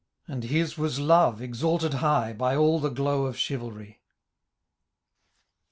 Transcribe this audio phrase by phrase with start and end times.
[0.27, 2.33] And his was lore, exalted high.
[2.33, 4.01] By all the glow of chivalry.